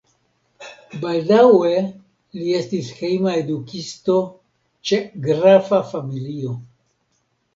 Baldaŭe 1.01 1.73
li 2.37 2.55
estis 2.61 2.89
hejma 3.01 3.35
edukisto 3.41 4.15
ĉe 4.91 5.01
grafa 5.27 5.83
familio. 5.93 6.57